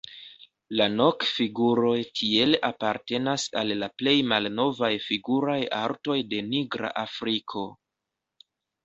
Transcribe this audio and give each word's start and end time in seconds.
La 0.79 0.85
Nok-figuroj 0.91 1.97
tiel 2.21 2.57
apartenas 2.69 3.45
al 3.61 3.73
la 3.81 3.89
plej 4.03 4.13
malnovaj 4.31 4.89
figuraj 5.09 5.59
artoj 5.81 6.17
de 6.33 6.41
Nigra 6.49 6.91
Afriko. 7.03 7.65